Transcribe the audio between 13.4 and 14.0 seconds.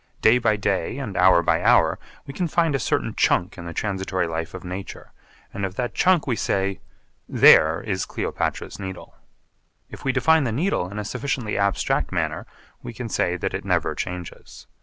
it never